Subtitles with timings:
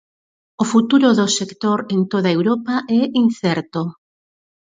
[0.63, 3.81] O futuro do sector en toda Europa é incerto.